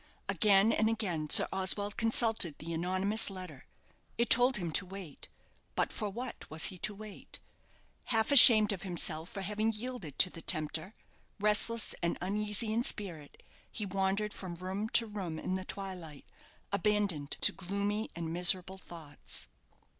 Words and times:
Again 0.27 0.73
and 0.73 0.89
again 0.89 1.29
Sir 1.29 1.47
Oswald 1.53 1.95
consulted 1.95 2.57
the 2.57 2.73
anonymous 2.73 3.29
letter. 3.29 3.67
It 4.17 4.31
told 4.31 4.57
him 4.57 4.71
to 4.71 4.83
wait, 4.87 5.29
but 5.75 5.93
for 5.93 6.09
what 6.09 6.49
was 6.49 6.65
he 6.73 6.79
to 6.79 6.95
wait? 6.95 7.37
Half 8.05 8.31
ashamed 8.31 8.71
of 8.71 8.81
himself 8.81 9.29
for 9.29 9.41
having 9.43 9.71
yielded 9.71 10.17
to 10.17 10.31
the 10.31 10.41
tempter, 10.41 10.95
restless 11.39 11.93
and 12.01 12.17
uneasy 12.19 12.73
in 12.73 12.83
spirit, 12.83 13.43
he 13.71 13.85
wandered 13.85 14.33
from 14.33 14.55
room 14.55 14.89
to 14.89 15.05
room 15.05 15.37
in 15.37 15.53
the 15.53 15.65
twilight, 15.65 16.25
abandoned 16.73 17.37
to 17.41 17.51
gloomy 17.51 18.09
and 18.15 18.33
miserable 18.33 18.79
thoughts. 18.79 19.49